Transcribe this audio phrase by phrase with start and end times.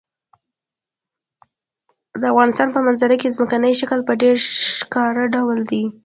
[2.21, 4.35] د افغانستان په منظره کې ځمکنی شکل په ډېر
[4.79, 5.83] ښکاره ډول دی.